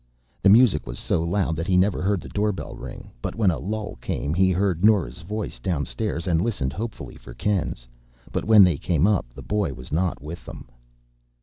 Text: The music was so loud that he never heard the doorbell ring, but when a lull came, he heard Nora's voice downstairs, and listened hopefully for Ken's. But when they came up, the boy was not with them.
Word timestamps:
The 0.41 0.49
music 0.49 0.87
was 0.87 0.97
so 0.97 1.21
loud 1.21 1.55
that 1.57 1.67
he 1.67 1.77
never 1.77 2.01
heard 2.01 2.21
the 2.21 2.29
doorbell 2.29 2.75
ring, 2.75 3.11
but 3.21 3.35
when 3.35 3.51
a 3.51 3.59
lull 3.59 3.97
came, 4.01 4.33
he 4.33 4.49
heard 4.49 4.83
Nora's 4.83 5.21
voice 5.21 5.59
downstairs, 5.59 6.25
and 6.25 6.41
listened 6.41 6.73
hopefully 6.73 7.17
for 7.17 7.35
Ken's. 7.35 7.87
But 8.31 8.43
when 8.45 8.63
they 8.63 8.77
came 8.77 9.05
up, 9.05 9.29
the 9.35 9.43
boy 9.43 9.73
was 9.73 9.91
not 9.91 10.19
with 10.19 10.43
them. 10.43 10.67